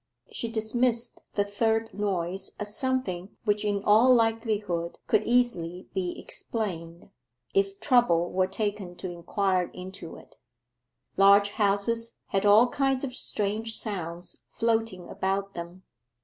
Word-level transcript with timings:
She 0.31 0.47
dismissed 0.47 1.21
the 1.35 1.43
third 1.43 1.93
noise 1.93 2.53
as 2.59 2.75
something 2.75 3.37
which 3.45 3.63
in 3.63 3.83
all 3.83 4.11
likelihood 4.15 4.97
could 5.05 5.21
easily 5.27 5.89
be 5.93 6.19
explained, 6.19 7.11
if 7.53 7.79
trouble 7.79 8.31
were 8.31 8.47
taken 8.47 8.95
to 8.95 9.11
inquire 9.11 9.67
into 9.75 10.15
it: 10.15 10.37
large 11.17 11.51
houses 11.51 12.15
had 12.29 12.47
all 12.47 12.67
kinds 12.69 13.03
of 13.03 13.13
strange 13.13 13.77
sounds 13.77 14.39
floating 14.49 15.07
about 15.07 15.53
them. 15.53 15.83